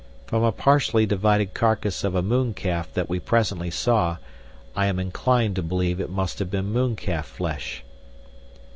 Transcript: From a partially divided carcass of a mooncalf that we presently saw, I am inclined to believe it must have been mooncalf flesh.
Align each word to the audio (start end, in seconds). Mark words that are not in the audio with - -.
From 0.25 0.41
a 0.41 0.51
partially 0.51 1.05
divided 1.05 1.53
carcass 1.53 2.03
of 2.03 2.15
a 2.15 2.23
mooncalf 2.23 2.91
that 2.95 3.07
we 3.07 3.19
presently 3.19 3.69
saw, 3.69 4.17
I 4.75 4.87
am 4.87 4.97
inclined 4.97 5.55
to 5.57 5.61
believe 5.61 5.99
it 5.99 6.09
must 6.09 6.39
have 6.39 6.49
been 6.49 6.73
mooncalf 6.73 7.25
flesh. 7.27 7.83